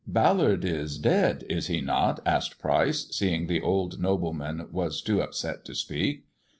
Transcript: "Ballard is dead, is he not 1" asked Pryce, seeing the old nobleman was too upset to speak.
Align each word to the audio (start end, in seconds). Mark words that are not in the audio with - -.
"Ballard 0.19 0.65
is 0.65 0.97
dead, 0.97 1.45
is 1.47 1.67
he 1.67 1.79
not 1.79 2.25
1" 2.25 2.25
asked 2.35 2.57
Pryce, 2.59 3.05
seeing 3.11 3.45
the 3.45 3.61
old 3.61 3.99
nobleman 3.99 4.67
was 4.71 4.99
too 4.99 5.21
upset 5.21 5.63
to 5.65 5.75
speak. 5.75 6.25